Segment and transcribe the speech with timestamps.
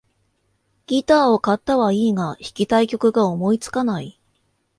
[0.87, 4.19] ギターを買ったはいいが、弾きたい曲が思いつかない